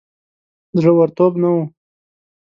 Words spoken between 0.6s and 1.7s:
زړه ورتوب نه وو.